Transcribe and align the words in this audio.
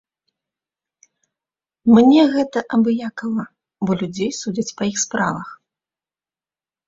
Мне 1.95 2.21
гэта 2.35 2.59
абыякава, 2.79 3.45
бо 3.89 3.99
людзей 4.01 4.31
судзяць 4.41 4.75
па 4.79 4.83
іх 4.93 4.97
справах. 5.05 5.49